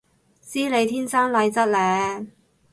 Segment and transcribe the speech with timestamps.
[0.43, 2.25] 知你天生麗質嘞